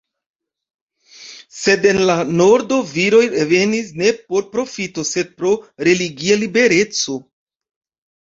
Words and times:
Sed 1.57 1.83
en 1.89 1.99
la 2.09 2.15
nordo, 2.39 2.79
viroj 2.93 3.21
venis 3.51 3.91
ne 4.03 4.09
por 4.31 4.47
profito 4.55 5.05
sed 5.11 5.29
pro 5.43 5.53
religia 5.89 6.39
libereco. 6.45 7.19